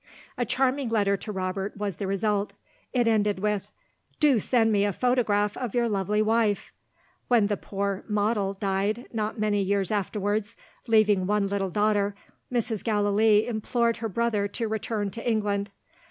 [0.35, 2.53] A charming letter to Robert was the result.
[2.91, 3.67] It ended with,
[4.19, 6.73] "Do send me a photograph of your lovely wife!"
[7.27, 10.55] When the poor "model" died, not many years afterwards,
[10.87, 12.15] leaving one little daughter,
[12.51, 12.83] Mrs.
[12.83, 15.69] Gallilee implored her brother to return to England.